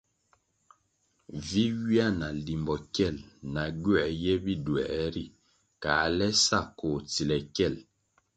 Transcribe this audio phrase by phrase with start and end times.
[1.47, 3.15] Vi ywia na limbo kyel,
[3.53, 5.25] na gywē ye biduē ri,
[5.83, 7.67] kale sa koh tsile ye.